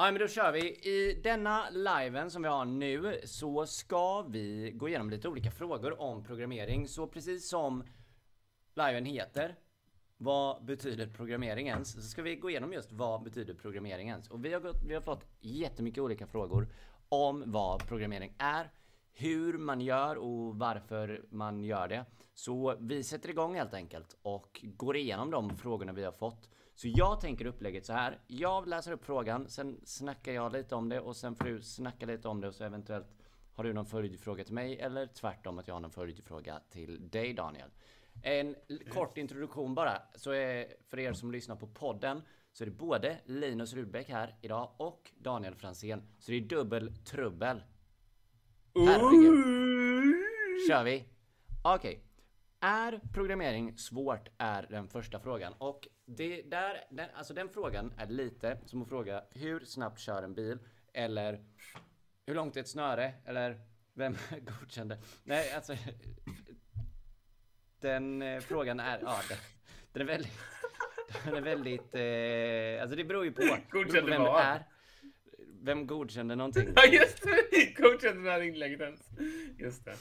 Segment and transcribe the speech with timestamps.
[0.00, 0.60] Ja men då kör vi.
[0.68, 6.00] I denna liven som vi har nu så ska vi gå igenom lite olika frågor
[6.00, 6.88] om programmering.
[6.88, 7.84] Så precis som
[8.74, 9.56] liven heter
[10.16, 11.92] vad betyder programmering ens?
[11.92, 14.28] Så ska vi gå igenom just vad betyder programmering ens?
[14.28, 16.68] Och vi har, gått, vi har fått jättemycket olika frågor
[17.08, 18.70] om vad programmering är,
[19.12, 22.04] hur man gör och varför man gör det.
[22.34, 26.48] Så vi sätter igång helt enkelt och går igenom de frågorna vi har fått.
[26.78, 28.18] Så jag tänker upplägget så här.
[28.26, 32.06] Jag läser upp frågan, sen snackar jag lite om det och sen får du snacka
[32.06, 33.06] lite om det och så eventuellt
[33.52, 37.32] har du någon följdfråga till mig eller tvärtom att jag har någon följdfråga till dig
[37.34, 37.70] Daniel.
[38.22, 38.54] En
[38.90, 42.22] kort introduktion bara, så är för er som lyssnar på podden
[42.52, 46.02] så är det både Linus Rudbeck här idag och Daniel Fransén.
[46.18, 47.62] Så det är dubbel trubbel.
[48.74, 49.44] Herregud.
[50.68, 51.04] Kör vi?
[51.62, 51.90] Okej.
[51.90, 52.07] Okay.
[52.60, 54.28] Är programmering svårt?
[54.38, 55.52] Är den första frågan.
[55.58, 60.22] Och det där, den, alltså den frågan är lite som att fråga hur snabbt kör
[60.22, 60.58] en bil?
[60.92, 61.44] Eller
[62.26, 63.14] hur långt är ett snöre?
[63.24, 63.60] Eller
[63.94, 64.16] vem
[64.60, 64.98] godkände?
[65.24, 65.76] Nej, alltså
[67.80, 69.38] den eh, frågan är, ja, den,
[69.92, 70.38] den är väldigt,
[71.24, 74.42] den är väldigt, eh, alltså det beror ju på, Godkände vem vad?
[74.42, 74.62] är.
[75.62, 76.68] Vem godkände någonting?
[76.76, 77.82] Ja just det!
[77.82, 79.00] Godkände det här inlägget ens.
[79.58, 79.96] Just det.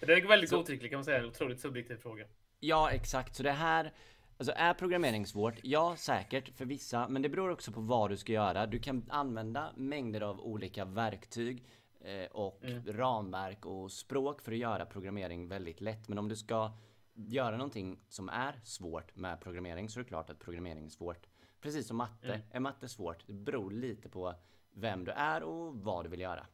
[0.00, 2.24] Det är väldigt godtycklig kan man säga, en otroligt subjektiv fråga.
[2.60, 3.34] Ja, exakt.
[3.34, 3.92] Så det här,
[4.38, 5.54] alltså är programmering svårt?
[5.62, 8.66] Ja, säkert för vissa, men det beror också på vad du ska göra.
[8.66, 11.64] Du kan använda mängder av olika verktyg
[12.00, 16.08] eh, och ramverk och språk för att göra programmering väldigt lätt.
[16.08, 16.72] Men om du ska
[17.14, 21.26] göra någonting som är svårt med programmering så är det klart att programmering är svårt.
[21.60, 22.40] Precis som matte.
[22.50, 23.26] Är matte svårt?
[23.26, 24.34] Det beror lite på
[24.70, 26.46] vem du är och vad du vill göra.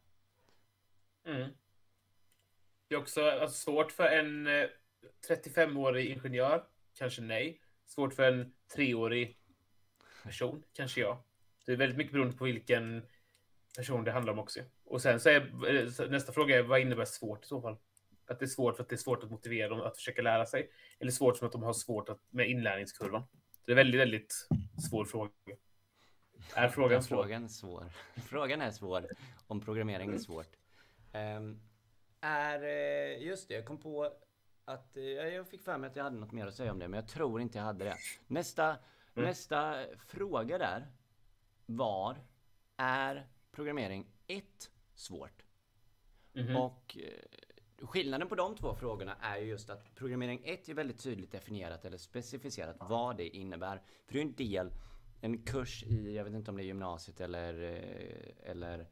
[1.26, 1.50] Mm.
[2.92, 4.68] Det är också alltså, svårt för en eh,
[5.28, 6.64] 35-årig ingenjör,
[6.98, 7.60] kanske nej.
[7.86, 9.38] Svårt för en treårig
[10.24, 11.24] person, kanske ja.
[11.66, 13.02] Det är väldigt mycket beroende på vilken
[13.76, 14.60] person det handlar om också.
[14.84, 15.40] Och sen så är
[16.00, 17.76] eh, nästa fråga är vad innebär svårt i så fall?
[18.26, 20.46] Att det är svårt för att det är svårt att motivera dem att försöka lära
[20.46, 20.70] sig.
[21.00, 23.22] Eller svårt som att de har svårt att, med inlärningskurvan.
[23.66, 24.48] Det är väldigt, väldigt
[24.90, 25.30] svår fråga.
[26.54, 27.22] Är frågan svår?
[27.22, 27.84] Frågan svår.
[28.28, 29.06] Frågan är svår
[29.46, 30.56] om programmering är svårt.
[31.12, 31.60] Ehm,
[32.22, 34.12] är, eh, just det, jag kom på
[34.64, 36.88] att eh, jag fick för mig att jag hade något mer att säga om det,
[36.88, 37.96] men jag tror inte jag hade det.
[38.26, 38.76] Nästa,
[39.14, 40.86] nästa fråga där
[41.66, 42.16] var,
[42.76, 45.44] är programmering ett svårt?
[46.32, 46.56] Mhm.
[46.56, 51.02] Och eh, skillnaden på de två frågorna är ju just att programmering 1 är väldigt
[51.02, 53.82] tydligt definierat eller specificerat vad det innebär.
[54.06, 54.72] För det är en del,
[55.20, 57.54] en kurs i, jag vet inte om det är gymnasiet eller,
[58.44, 58.88] eller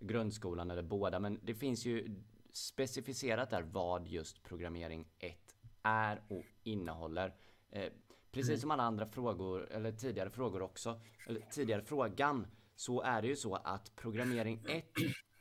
[0.00, 2.20] grundskolan eller båda, men det finns ju
[2.56, 5.36] specificerat där vad just programmering 1
[5.82, 7.34] är och innehåller.
[7.70, 7.92] Eh,
[8.32, 13.28] precis som alla andra frågor, eller tidigare frågor också, eller tidigare frågan, så är det
[13.28, 14.84] ju så att programmering 1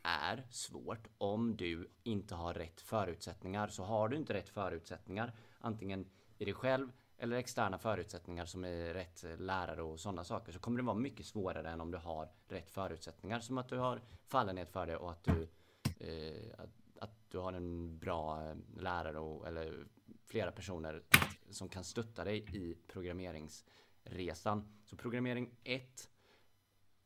[0.04, 3.68] är svårt om du inte har rätt förutsättningar.
[3.68, 8.94] Så har du inte rätt förutsättningar, antingen i dig själv eller externa förutsättningar som är
[8.94, 12.30] rätt lärare och sådana saker, så kommer det vara mycket svårare än om du har
[12.48, 13.40] rätt förutsättningar.
[13.40, 15.48] Som att du har fallenhet för det och att du,
[16.00, 16.83] eh, att
[17.34, 19.88] du har en bra eh, lärare och, eller
[20.26, 21.04] flera personer
[21.50, 24.80] som kan stötta dig i programmeringsresan.
[24.84, 26.10] Så programmering 1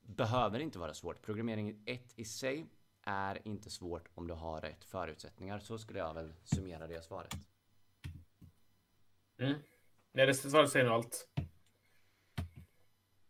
[0.02, 1.22] behöver inte vara svårt.
[1.22, 2.66] Programmering 1 i sig
[3.04, 5.60] är inte svårt om du har rätt förutsättningar.
[5.60, 7.36] Så skulle jag väl summera det svaret.
[9.38, 9.60] Mm.
[10.12, 11.28] Nej, det svaret säger nog allt.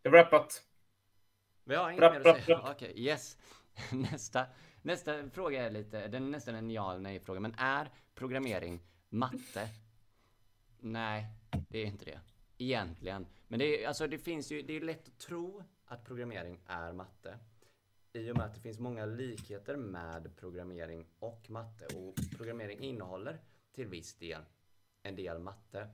[0.02, 0.64] Det var rappat.
[1.64, 2.72] Vi har inget mer att säga.
[2.72, 3.38] Okej, yes.
[3.92, 4.46] Nästa,
[4.88, 7.40] nästa fråga är lite, den är nästan en ja eller nej fråga.
[7.40, 9.70] Men är programmering matte?
[10.80, 11.26] Nej,
[11.70, 12.20] det är inte det.
[12.58, 13.28] Egentligen.
[13.48, 16.94] Men det är, alltså det finns ju, det är lätt att tro att programmering är
[16.94, 17.40] matte.
[18.14, 21.86] I och med att det finns många likheter med programmering och matte.
[21.86, 24.42] Och programmering innehåller till viss del
[25.04, 25.88] en del matte.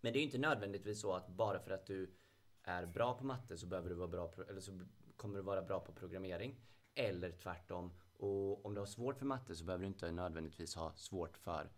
[0.00, 2.14] Men det är ju inte nödvändigtvis så att bara för att du
[2.62, 4.80] är bra på matte så behöver du vara bra eller så
[5.16, 6.56] kommer du vara bra på programmering.
[6.94, 7.92] Eller tvärtom.
[8.22, 11.70] Och om du har svårt för matte så behöver du inte nödvändigtvis ha svårt för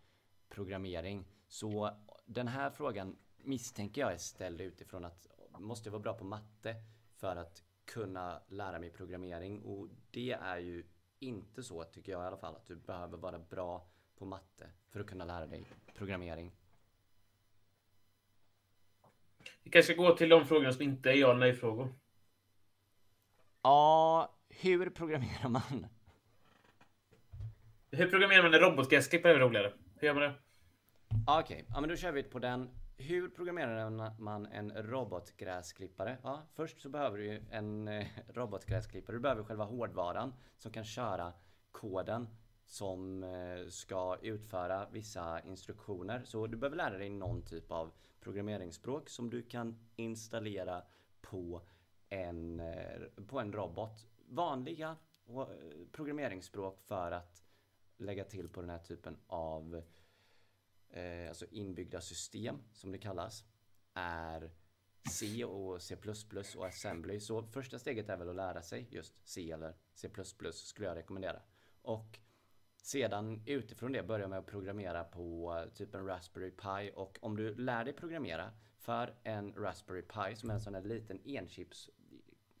[0.49, 1.25] programmering.
[1.47, 5.27] Så den här frågan misstänker jag är ställd utifrån att
[5.59, 6.75] måste jag vara bra på matte
[7.15, 9.61] för att kunna lära mig programmering?
[9.61, 10.85] Och det är ju
[11.19, 14.99] inte så tycker jag i alla fall att du behöver vara bra på matte för
[14.99, 15.65] att kunna lära dig
[15.95, 16.51] programmering.
[19.63, 21.93] Vi kanske ska gå till de frågorna som inte är ja eller nej-frågor.
[23.61, 25.87] Ja, hur programmerar man?
[27.97, 29.73] Hur programmerar man en robotgräsklippare är roligare?
[29.95, 30.33] Hur gör man det?
[31.09, 32.69] Okej, Okej, ja men då kör vi på den.
[32.97, 36.17] hur programmerar man en robotgräsklippare?
[36.23, 39.15] Ja, först så behöver du ju en eh, robotgräsklippare.
[39.15, 41.33] Du behöver själva hårdvaran som kan köra
[41.71, 42.27] koden
[42.65, 46.21] som eh, ska utföra vissa instruktioner.
[46.25, 50.81] Så du behöver lära dig någon typ av programmeringsspråk som du kan installera
[51.21, 51.61] på
[52.09, 54.05] en, eh, på en robot.
[54.29, 54.95] Vanliga
[55.91, 57.44] programmeringsspråk för att
[57.97, 59.83] lägga till på den här typen av
[60.89, 63.43] eh, alltså inbyggda system som det kallas
[63.93, 64.51] är
[65.11, 65.97] C och C++
[66.57, 67.19] och Assembly.
[67.19, 70.09] Så första steget är väl att lära sig just C eller C++
[70.53, 71.41] skulle jag rekommendera.
[71.81, 72.19] Och
[72.77, 77.55] sedan utifrån det börja med att programmera på typ en Raspberry Pi och om du
[77.55, 81.89] lär dig programmera för en Raspberry Pi som är en sån här liten enchips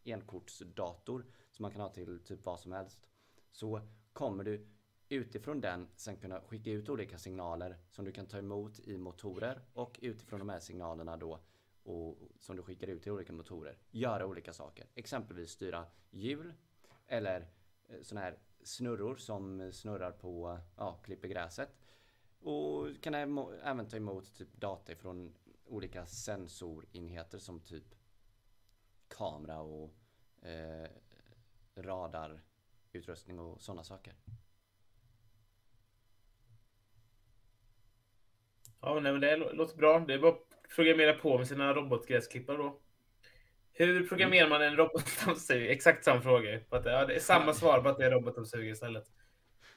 [0.03, 3.09] enkortsdator som man kan ha till typ vad som helst
[3.51, 3.81] så
[4.13, 4.67] kommer du
[5.09, 9.61] utifrån den sen kunna skicka ut olika signaler som du kan ta emot i motorer
[9.73, 11.39] och utifrån de här signalerna då
[11.83, 14.87] och som du skickar ut till olika motorer göra olika saker.
[14.95, 16.53] Exempelvis styra hjul
[17.07, 17.47] eller
[17.87, 21.69] eh, sådana här snurror som snurrar på, ja, klipper gräset.
[22.39, 23.13] Och kan
[23.63, 25.35] även ta emot typ data från
[25.65, 27.95] olika sensorenheter som typ
[29.07, 29.93] kamera och
[30.41, 30.89] eh,
[31.75, 34.15] radarutrustning och sådana saker.
[38.85, 39.99] Ja, nej, men det låter bra.
[39.99, 42.79] Det är bara att programmera på med sina robotgräsklippare då.
[43.73, 45.67] Hur programmerar man en robotdammsugare?
[45.71, 46.59] Exakt samma fråga.
[46.69, 49.03] ja, det är samma svar, bara att det är robotdammsugare istället.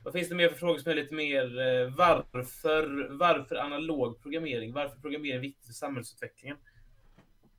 [0.05, 4.73] Vad finns det mer för frågor som är lite mer eh, varför, varför analog programmering?
[4.73, 6.57] Varför programmering viktigt för samhällsutvecklingen?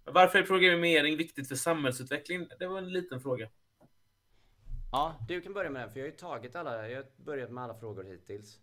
[0.03, 2.49] Varför är programmering viktigt för samhällsutvecklingen?
[2.59, 3.49] Det var en liten fråga.
[4.91, 7.51] Ja, du kan börja med den, för jag har ju tagit alla, jag har börjat
[7.51, 8.59] med alla frågor hittills.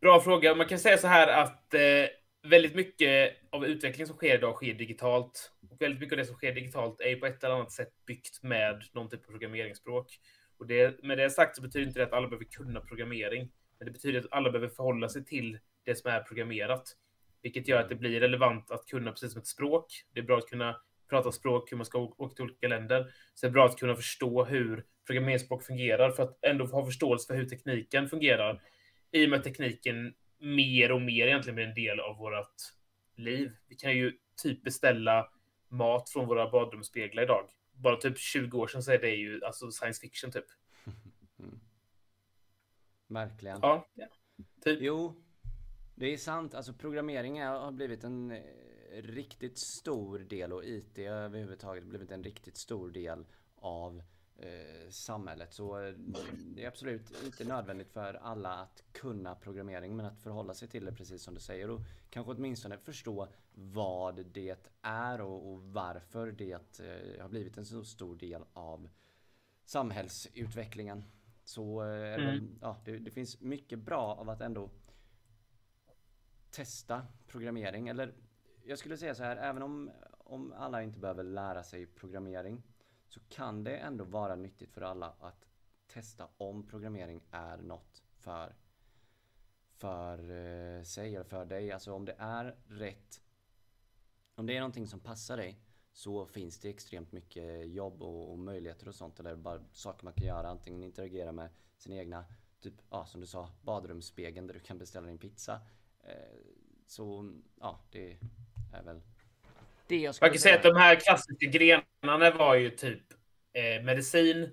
[0.00, 0.54] Bra fråga.
[0.54, 1.80] Man kan säga så här att eh,
[2.50, 5.52] väldigt mycket av utvecklingen som sker idag sker digitalt.
[5.70, 8.42] Och väldigt mycket av det som sker digitalt är på ett eller annat sätt byggt
[8.42, 10.06] med någon typ av programmeringsspråk.
[10.58, 13.52] Och det, med det sagt så betyder inte det att alla behöver kunna programmering.
[13.78, 16.96] Men det betyder att alla behöver förhålla sig till det som är programmerat.
[17.42, 19.86] Vilket gör att det blir relevant att kunna precis som ett språk.
[20.14, 23.12] Det är bra att kunna prata språk, hur man ska åka till olika länder.
[23.34, 27.26] Så det är bra att kunna förstå hur programmeringsspråk fungerar för att ändå ha förståelse
[27.26, 28.62] för hur tekniken fungerar
[29.16, 32.54] i och med att tekniken mer och mer egentligen blir en del av vårt
[33.16, 33.56] liv.
[33.68, 35.28] Vi kan ju typ beställa
[35.68, 37.48] mat från våra badrumsspeglar idag.
[37.72, 40.44] Bara typ 20 år sedan så är det ju alltså science fiction typ.
[41.38, 41.60] Mm.
[43.06, 43.58] Verkligen.
[43.62, 44.06] Ja, ja.
[44.64, 44.78] Typ.
[44.80, 45.14] Jo,
[45.94, 46.54] det är sant.
[46.54, 48.42] Alltså programmering har blivit en eh,
[48.92, 53.26] riktigt stor del och IT överhuvudtaget blivit en riktigt stor del
[53.56, 54.02] av
[54.38, 55.52] eh, samhället.
[55.52, 55.94] Så eh,
[56.54, 60.84] det är absolut inte nödvändigt för alla att kunna programmering men att förhålla sig till
[60.84, 61.80] det precis som du säger och
[62.10, 67.84] kanske åtminstone förstå vad det är och, och varför det eh, har blivit en så
[67.84, 68.88] stor del av
[69.64, 71.04] samhällsutvecklingen.
[71.44, 72.58] Så eh, mm.
[72.60, 74.70] ja, det, det, finns mycket bra av att ändå
[76.50, 77.88] testa programmering.
[77.88, 78.14] Eller
[78.64, 82.62] jag skulle säga så här, även om, om alla inte behöver lära sig programmering
[83.08, 85.48] så kan det ändå vara nyttigt för alla att
[85.86, 88.54] testa om programmering är något för,
[89.68, 91.72] för eh, sig eller för dig.
[91.72, 93.22] Alltså om det är rätt,
[94.34, 95.60] om det är någonting som passar dig
[95.92, 99.20] så finns det extremt mycket jobb och, och möjligheter och sånt.
[99.20, 100.48] Eller bara saker man kan göra.
[100.48, 102.24] Antingen interagera med sina egna,
[102.60, 105.60] typ ja, som du sa, badrumsspegeln där du kan beställa din pizza.
[106.02, 106.36] Eh,
[106.86, 108.18] så ja, det
[108.72, 109.00] är väl
[109.88, 113.02] det jag Man kan säga att de här klassiska grenarna var ju typ
[113.52, 114.50] eh, medicin,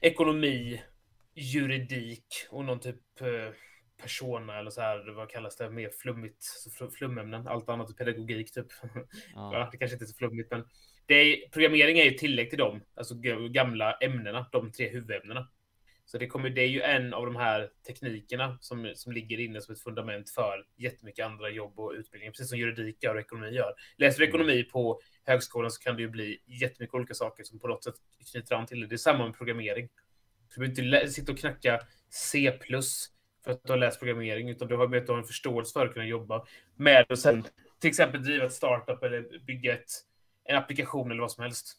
[0.00, 0.82] ekonomi,
[1.34, 3.54] juridik och någon typ eh,
[4.02, 7.46] persona eller så här, vad kallas det, mer flummigt, så flumämnen.
[7.46, 8.66] Allt annat är pedagogik typ.
[9.34, 9.68] Ja.
[9.72, 10.64] det kanske inte är så flummigt, men
[11.06, 13.14] det är, programmering är ju tillägg till dem, alltså
[13.50, 15.48] gamla ämnena, de tre huvudämnena.
[16.06, 19.60] Så det, kommer, det är ju en av de här teknikerna som, som ligger inne
[19.60, 23.50] som ett fundament för jättemycket andra jobb och utbildning, precis som juridik gör och ekonomi
[23.50, 23.72] gör.
[23.96, 27.68] Läser du ekonomi på högskolan så kan det ju bli jättemycket olika saker som på
[27.68, 27.94] något sätt
[28.32, 28.86] knyter an till det.
[28.86, 29.88] Det är samma med programmering.
[30.54, 32.52] Du behöver inte sitta och knacka C+,
[33.44, 35.86] för att du har läst programmering, utan du har med att ha en förståelse för
[35.86, 36.46] att kunna jobba
[36.76, 37.44] med och sen
[37.80, 39.90] till exempel driva ett startup eller bygga ett,
[40.44, 41.76] en applikation eller vad som helst.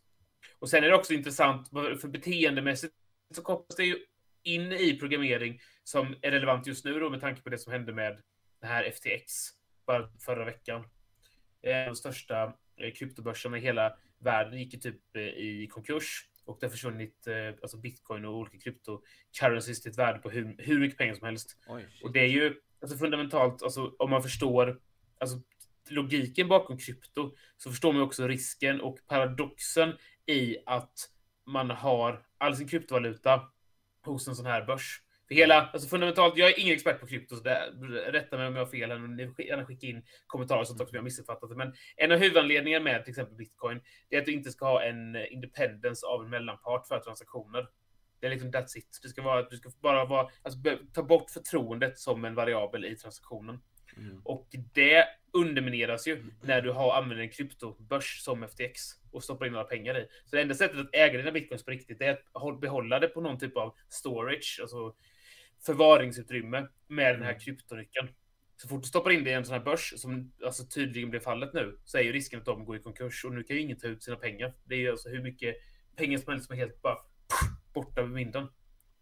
[0.60, 1.70] Och sen är det också intressant,
[2.02, 2.94] för beteendemässigt
[3.36, 3.98] så kopplas det ju
[4.48, 7.94] in i programmering som är relevant just nu då med tanke på det som hände
[7.94, 8.22] med
[8.62, 9.34] det här FTX
[9.88, 10.84] bara förra veckan.
[11.62, 16.66] De största eh, kryptobörserna i hela världen gick ju typ eh, i konkurs och det
[16.66, 20.98] har försvunnit eh, alltså bitcoin och olika kryptocurrencies till ett värde på hur, hur mycket
[20.98, 21.58] pengar som helst.
[21.68, 24.80] Oj, och det är ju alltså fundamentalt, alltså om man förstår
[25.20, 25.42] alltså,
[25.90, 29.94] logiken bakom krypto, så förstår man också risken och paradoxen
[30.26, 31.10] i att
[31.46, 33.42] man har all sin kryptovaluta
[34.12, 35.02] hos en sån här börs.
[35.28, 37.72] För hela, alltså fundamentalt, jag är ingen expert på krypto, så det,
[38.08, 39.00] rätta mig om jag har fel.
[39.00, 41.56] Ni får gärna skicka in kommentarer så att jag har missuppfattat det.
[41.56, 44.84] Men en av huvudanledningarna med till exempel bitcoin, det är att du inte ska ha
[44.84, 47.68] en independence av en mellanpart för transaktioner.
[48.20, 49.00] Det är liksom that's it.
[49.02, 50.60] Det ska vara, du ska bara vara, alltså,
[50.94, 53.60] ta bort förtroendet som en variabel i transaktionen.
[53.98, 54.22] Mm.
[54.24, 58.82] Och det undermineras ju när du har använder en kryptobörs som FTX
[59.18, 60.08] och stoppar in några pengar i.
[60.26, 63.22] Så det enda sättet att äga dina bitcoins på riktigt är att behålla det på
[63.22, 64.96] någon typ av storage, alltså
[65.66, 67.40] förvaringsutrymme med den här mm.
[67.40, 68.08] kryptonyckeln.
[68.58, 71.20] Så fort du stoppar in det i en sån här börs, som alltså tydligen blir
[71.20, 73.62] fallet nu, så är ju risken att de går i konkurs och nu kan ju
[73.62, 74.54] ingen ta ut sina pengar.
[74.64, 75.56] Det är ju alltså hur mycket
[75.96, 76.98] pengar som helst som är helt bara
[77.74, 78.48] borta vid vinden.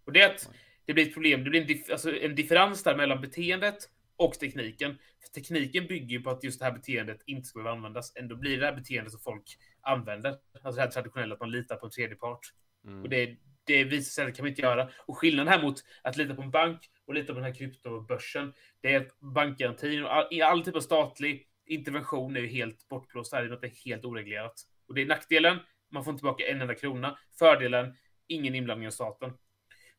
[0.06, 0.50] Och det är att
[0.86, 1.44] det blir ett problem.
[1.44, 3.78] Det blir en, dif alltså en differens där mellan beteendet
[4.18, 4.98] och tekniken.
[5.22, 8.16] För tekniken bygger ju på att just det här beteendet inte ska behöva användas.
[8.16, 10.38] Ändå blir det här beteendet som folk använder.
[10.54, 12.54] Alltså det här traditionella att man litar på en tredje part.
[12.86, 13.04] Mm.
[13.04, 14.90] Och det, det visar sig att det kan man inte göra.
[15.06, 18.54] Och skillnaden här mot att lita på en bank och lita på den här kryptobörsen,
[18.82, 23.34] det är att bankgarantin och all, all typ av statlig intervention är ju helt bortblåst
[23.34, 24.54] här i att det är helt oreglerat.
[24.88, 25.58] Och det är nackdelen,
[25.92, 27.18] man får inte tillbaka en enda krona.
[27.40, 27.94] Fördelen,
[28.28, 29.34] ingen inblandning av staten.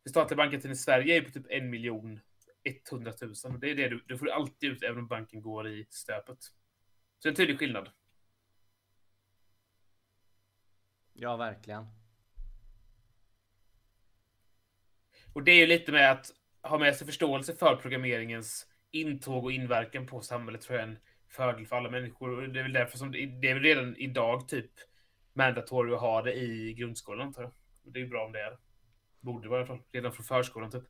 [0.03, 2.21] För statliga bankgarantin i Sverige är på typ en miljon
[2.91, 3.55] 100 000.
[3.55, 6.39] Och det är det du, du får alltid ut även om banken går i stöpet.
[7.19, 7.89] Så en tydlig skillnad.
[11.19, 11.87] Ja, verkligen.
[15.33, 16.31] Och det är ju lite med att
[16.63, 20.99] ha med sig förståelse för programmeringens intåg och inverkan på samhället tror jag är en
[21.29, 22.31] fördel för alla människor.
[22.31, 24.71] Och det är väl därför som det, är väl redan idag typ
[25.33, 27.53] mandatory att ha det i grundskolan antar jag.
[27.85, 28.59] Och det är ju bra om det är.
[29.21, 29.83] Borde vara i alla fall.
[29.93, 30.85] Redan från förskolan typ.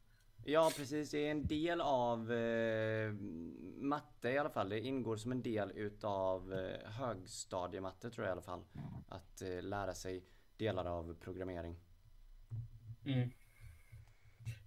[0.48, 3.12] Ja precis, det är en del av eh,
[3.78, 4.68] matte i alla fall.
[4.68, 8.64] Det ingår som en del utav eh, högstadiematte tror jag i alla fall.
[9.08, 10.24] Att eh, lära sig
[10.56, 11.76] delar av programmering.
[13.04, 13.30] Mm.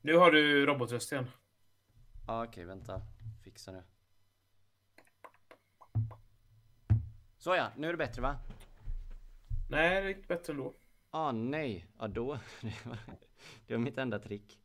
[0.02, 1.28] Nu har du robotröst igen.
[2.28, 3.02] Ah, Okej, okay, vänta.
[3.44, 3.84] Fixa det.
[7.38, 8.38] Såja, nu är det bättre va?
[9.70, 10.74] Nej, det är inte bättre ändå.
[11.12, 12.40] Ah nej, ja då.
[13.68, 14.60] det var mitt enda trick.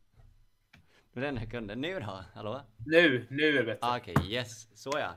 [1.14, 1.74] Det var enda jag kunde.
[1.74, 2.24] Nu då?
[2.34, 2.60] Hallå?
[2.86, 3.78] Nu, nu är det bättre.
[3.80, 4.68] Ah, Okej, okay, yes.
[4.74, 5.14] Såja.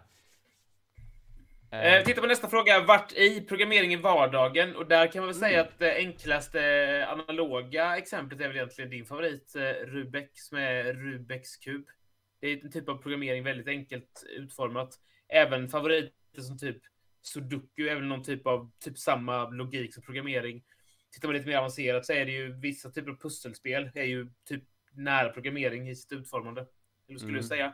[1.71, 2.83] Eh, titta på nästa fråga.
[2.83, 4.75] Vart i programmering i vardagen?
[4.75, 5.49] Och där kan man väl mm.
[5.49, 10.93] säga att det enklaste analoga exemplet är väl egentligen din favorit, eh, Rubek, som är
[10.93, 11.85] Rubeks kub.
[12.41, 14.95] Det är en typ av programmering väldigt enkelt utformat.
[15.29, 16.77] Även favoriter som typ
[17.21, 20.63] Sudoku väl någon typ av typ samma logik som programmering.
[21.11, 24.29] Tittar man lite mer avancerat så är det ju vissa typer av pusselspel är ju
[24.47, 24.63] typ
[24.97, 26.65] nära programmering i sitt utformande.
[27.07, 27.41] Eller skulle mm.
[27.41, 27.73] du säga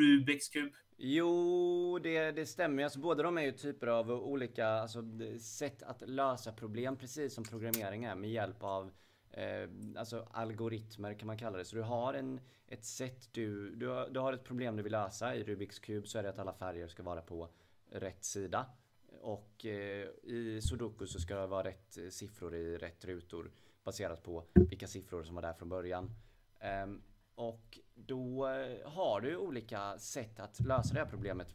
[0.00, 0.72] Rubiks kub?
[0.96, 2.84] Jo, det, det stämmer.
[2.84, 5.02] Alltså, båda de är ju typer av olika alltså,
[5.40, 8.90] sätt att lösa problem, precis som programmering är, med hjälp av
[9.30, 11.64] eh, alltså, algoritmer kan man kalla det.
[11.64, 14.92] Så du har en, ett sätt, du, du, har, du har ett problem du vill
[14.92, 15.34] lösa.
[15.34, 17.48] I Rubiks kub så är det att alla färger ska vara på
[17.90, 18.66] rätt sida.
[19.20, 23.50] Och eh, i Sudoku så ska det vara rätt siffror i rätt rutor
[23.84, 26.10] baserat på vilka siffror som var där från början.
[26.60, 27.02] Ehm,
[27.34, 31.54] och då eh, har du olika sätt att lösa det här problemet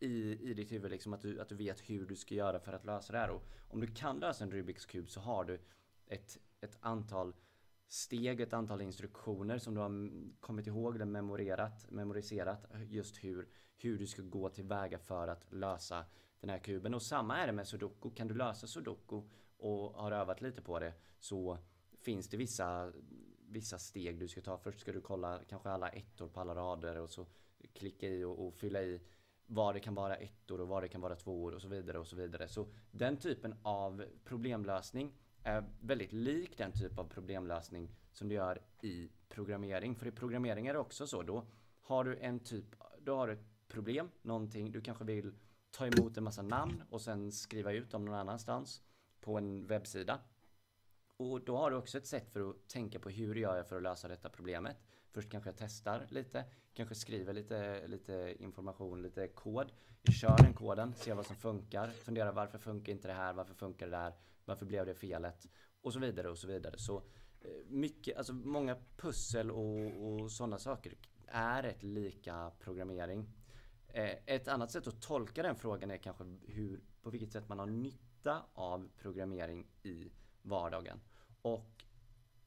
[0.00, 0.90] i, i ditt huvud.
[0.90, 3.30] Liksom att, du, att du vet hur du ska göra för att lösa det här.
[3.30, 5.60] Och om du kan lösa en Rubiks kub så har du
[6.06, 7.34] ett, ett antal
[7.88, 13.98] steg, ett antal instruktioner som du har kommit ihåg eller memorerat, memoriserat just hur, hur
[13.98, 16.04] du ska gå tillväga för att lösa
[16.40, 16.94] den här kuben.
[16.94, 18.10] Och samma är det med Sudoku.
[18.10, 19.22] Kan du lösa Sudoku
[19.56, 21.58] och har övat lite på det så
[22.02, 22.92] finns det vissa
[23.54, 24.58] vissa steg du ska ta.
[24.58, 27.26] Först ska du kolla kanske alla ettor på alla rader och så
[27.72, 29.00] klicka i och, och fylla i
[29.46, 32.06] vad det kan vara ettor och vad det kan vara tvåor och så vidare och
[32.06, 32.48] så vidare.
[32.48, 38.62] Så den typen av problemlösning är väldigt lik den typ av problemlösning som du gör
[38.82, 39.94] i programmering.
[39.96, 41.22] För i programmering är det också så.
[41.22, 41.46] Då
[41.80, 42.66] har du en typ,
[43.00, 45.34] då har du ett problem, någonting, du kanske vill
[45.70, 48.82] ta emot en massa namn och sen skriva ut dem någon annanstans
[49.20, 50.20] på en webbsida.
[51.16, 53.76] Och då har du också ett sätt för att tänka på hur gör jag för
[53.76, 54.76] att lösa detta problemet.
[55.10, 56.44] Först kanske jag testar lite,
[56.74, 59.72] kanske skriver lite, lite information, lite kod.
[60.02, 63.54] Jag kör den koden, ser vad som funkar, funderar varför funkar inte det här, varför
[63.54, 65.48] funkar det där, varför blev det felet?
[65.82, 66.78] Och så vidare och så vidare.
[66.78, 66.96] Så
[67.40, 70.94] eh, mycket, alltså många pussel och, och sådana saker
[71.26, 73.28] är ett lika programmering.
[73.88, 77.58] Eh, ett annat sätt att tolka den frågan är kanske hur, på vilket sätt man
[77.58, 80.12] har nytta av programmering i
[80.44, 81.00] vardagen.
[81.42, 81.84] Och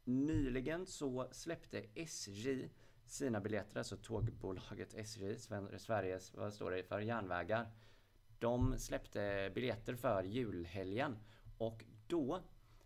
[0.03, 2.69] nyligen så släppte SJ
[3.05, 5.35] sina biljetter, alltså tågbolaget SJ,
[5.77, 7.71] Sveriges, vad står det för, järnvägar.
[8.39, 11.17] De släppte biljetter för julhelgen
[11.57, 12.41] och då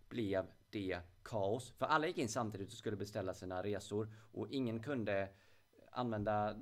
[0.08, 1.70] blev det kaos.
[1.70, 5.28] För alla gick in samtidigt och skulle beställa sina resor och ingen kunde
[5.90, 6.60] använda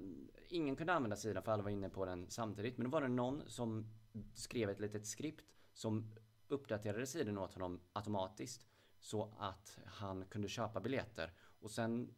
[0.52, 2.78] Ingen kunde använda sidan för alla var inne på den samtidigt.
[2.78, 3.86] Men då var det någon som
[4.34, 6.12] skrev ett litet skript som
[6.52, 8.66] uppdaterade sidan åt honom automatiskt.
[9.00, 11.32] Så att han kunde köpa biljetter.
[11.60, 12.14] Och sen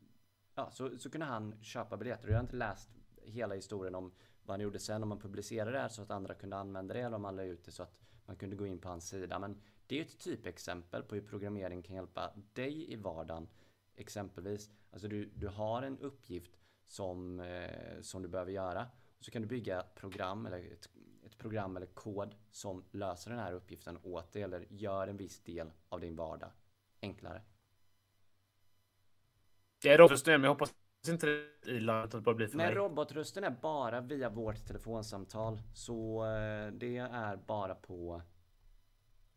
[0.55, 2.29] ja, så, så kunde han köpa biljetter.
[2.29, 2.89] Jag har inte läst
[3.23, 4.13] hela historien om
[4.45, 5.03] vad han gjorde sen.
[5.03, 7.01] Om man publicerade det här så att andra kunde använda det.
[7.01, 9.39] Eller om man la ut det så att man kunde gå in på hans sida.
[9.39, 13.49] Men det är ett typexempel på hur programmering kan hjälpa dig i vardagen.
[13.95, 18.87] Exempelvis, alltså du, du har en uppgift som, eh, som du behöver göra.
[19.19, 20.89] Och så kan du bygga program eller ett
[21.43, 25.71] program eller kod som löser den här uppgiften åt dig eller gör en viss del
[25.89, 26.51] av din vardag
[27.03, 27.43] enklare.
[29.83, 30.75] Det är robotrösten, men jag hoppas
[31.09, 32.75] inte i landet det bara blir för Nej, mig.
[32.75, 35.59] robotrösten är bara via vårt telefonsamtal.
[35.75, 38.23] Så eh, det är bara på...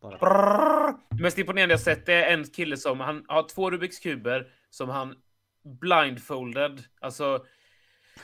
[0.00, 0.98] Bara på...
[1.10, 4.88] Det mest imponerande jag sett är en kille som han har två Rubiks kuber som
[4.88, 5.14] han
[5.62, 7.46] blindfolded, alltså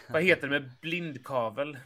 [0.09, 1.79] vad heter det med blindkavel?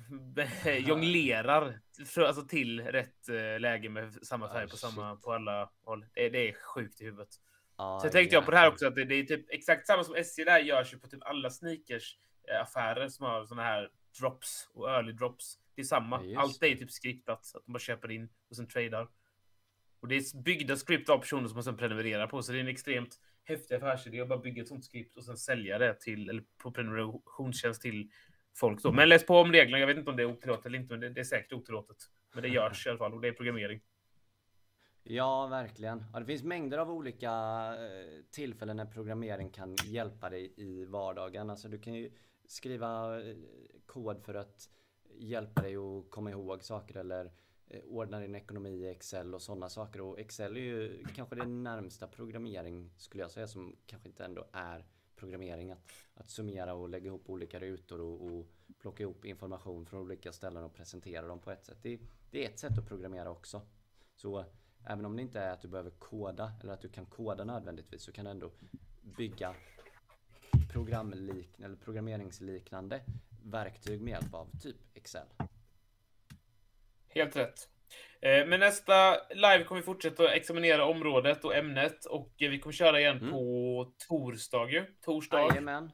[0.78, 1.80] Jonglerar
[2.18, 6.04] alltså till rätt eh, läge med samma färg oh, på samma på alla håll.
[6.14, 7.28] Det, det är sjukt i huvudet.
[7.76, 10.04] Ah, så tänkte jag på det här också att det, det, är typ exakt samma
[10.04, 13.90] som SJ där görs ju på typ alla sneakers eh, affärer som har såna här
[14.20, 15.58] drops och early drops.
[15.74, 16.24] Det är samma.
[16.24, 19.08] Ja, Allt är typ skriptat så att de bara köper in och sen tradar.
[20.00, 22.60] Och det är byggda skript av personer som man sen prenumererar på, så det är
[22.60, 26.30] en extremt häftig affärsidé och bara bygga ett sånt skript och sen sälja det till,
[26.30, 28.10] eller på prenumerationstjänst till
[28.56, 28.92] folk då.
[28.92, 29.78] Men läs på om reglerna.
[29.78, 31.96] Jag vet inte om det är otillåtet eller inte, men det, det är säkert otillåtet.
[32.34, 33.80] Men det görs i alla fall och det är programmering.
[35.02, 36.04] Ja, verkligen.
[36.12, 37.30] Ja, det finns mängder av olika
[37.74, 41.50] eh, tillfällen när programmering kan hjälpa dig i vardagen.
[41.50, 42.10] Alltså du kan ju
[42.46, 43.36] skriva eh,
[43.86, 44.70] kod för att
[45.18, 47.30] hjälpa dig att komma ihåg saker eller eh,
[47.68, 50.00] Eh, ordna din ekonomi i Excel och sådana saker.
[50.00, 54.46] Och Excel är ju kanske det närmsta programmering skulle jag säga som kanske inte ändå
[54.52, 55.72] är programmering.
[55.72, 58.46] Att, att summera och lägga ihop olika rutor och, och
[58.78, 61.78] plocka ihop information från olika ställen och presentera dem på ett sätt.
[61.82, 62.00] Det,
[62.30, 63.62] det är ett sätt att programmera också.
[64.14, 64.44] Så
[64.88, 68.02] Även om det inte är att du behöver koda eller att du kan koda nödvändigtvis
[68.02, 68.50] så kan du ändå
[69.16, 69.54] bygga
[70.72, 73.02] programliknande eller programmeringsliknande
[73.44, 75.26] verktyg med hjälp av typ Excel.
[77.16, 77.68] Helt rätt.
[78.20, 82.72] Eh, men nästa live kommer vi fortsätta att examinera området och ämnet och vi kommer
[82.72, 83.30] köra igen mm.
[83.30, 84.84] på torsdag ju.
[85.04, 85.40] Torsdag.
[85.40, 85.90] Jajamän.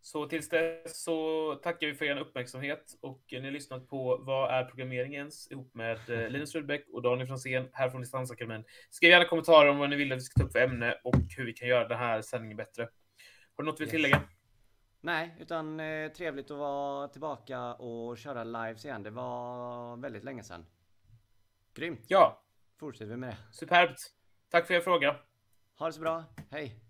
[0.00, 4.50] Så tills dess så tackar vi för er uppmärksamhet och ni har lyssnat på Vad
[4.50, 5.50] är programmering ens?
[5.50, 8.64] ihop med eh, Linus Rudbeck och Daniel Franzén här från Distansakademin.
[8.90, 11.16] Skriv gärna kommentarer om vad ni vill att vi ska ta upp för ämne och
[11.36, 12.82] hur vi kan göra den här sändningen bättre.
[13.56, 14.22] Har du något du vill tillägga?
[15.06, 19.02] Nej, utan eh, trevligt att vara tillbaka och köra lives igen.
[19.02, 20.66] Det var väldigt länge sedan.
[21.74, 22.04] Grymt!
[22.08, 22.42] Ja!
[22.78, 23.36] Fortsätter vi med det.
[23.52, 23.98] Superbt!
[24.50, 25.16] Tack för er fråga.
[25.78, 26.24] Ha det så bra.
[26.50, 26.80] Hej!